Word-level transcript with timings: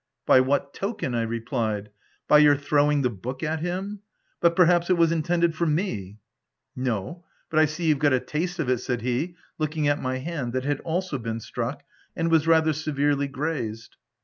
"By 0.25 0.39
what 0.39 0.73
token?" 0.73 1.13
I 1.13 1.21
replied; 1.21 1.91
"by 2.27 2.39
your 2.39 2.55
throwing 2.57 3.03
the 3.03 3.09
book 3.11 3.43
at 3.43 3.59
him? 3.59 3.99
but 4.39 4.55
perhaps, 4.55 4.89
it 4.89 4.97
was 4.97 5.11
intended 5.11 5.53
for 5.53 5.67
me? 5.67 5.85
v" 5.95 6.17
No— 6.89 7.23
but 7.51 7.59
I 7.59 7.65
see 7.65 7.85
you've 7.85 7.99
got 7.99 8.11
a 8.11 8.19
taste 8.19 8.57
of 8.57 8.67
it," 8.67 8.79
said 8.79 9.03
he, 9.03 9.35
looking 9.59 9.87
at 9.87 10.01
my 10.01 10.17
hand, 10.17 10.53
that 10.53 10.63
had 10.65 10.79
also 10.79 11.19
been 11.19 11.39
struck, 11.39 11.83
and 12.15 12.31
was 12.31 12.47
rather 12.47 12.73
severely 12.73 13.27
grazed. 13.27 13.97